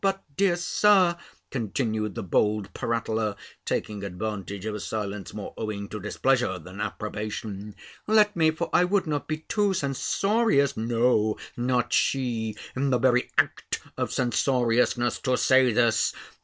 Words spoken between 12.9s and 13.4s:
very